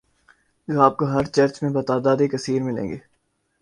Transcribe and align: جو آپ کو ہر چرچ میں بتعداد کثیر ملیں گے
جو 0.67 0.81
آپ 0.81 0.97
کو 0.97 1.05
ہر 1.05 1.25
چرچ 1.27 1.61
میں 1.63 1.69
بتعداد 1.71 2.21
کثیر 2.31 2.61
ملیں 2.63 2.89
گے 2.89 2.97